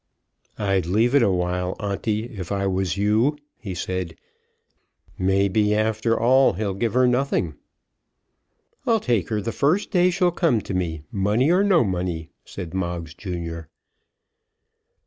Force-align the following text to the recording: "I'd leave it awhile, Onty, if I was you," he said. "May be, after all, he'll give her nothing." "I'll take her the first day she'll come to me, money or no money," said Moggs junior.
"I'd 0.57 0.87
leave 0.87 1.13
it 1.13 1.21
awhile, 1.21 1.75
Onty, 1.79 2.23
if 2.31 2.51
I 2.51 2.65
was 2.65 2.97
you," 2.97 3.37
he 3.59 3.75
said. 3.75 4.15
"May 5.15 5.47
be, 5.47 5.75
after 5.75 6.19
all, 6.19 6.53
he'll 6.53 6.73
give 6.73 6.95
her 6.95 7.05
nothing." 7.07 7.53
"I'll 8.87 8.99
take 8.99 9.29
her 9.29 9.41
the 9.41 9.51
first 9.51 9.91
day 9.91 10.09
she'll 10.09 10.31
come 10.31 10.59
to 10.61 10.73
me, 10.73 11.03
money 11.11 11.51
or 11.51 11.63
no 11.63 11.83
money," 11.83 12.31
said 12.45 12.73
Moggs 12.73 13.13
junior. 13.13 13.69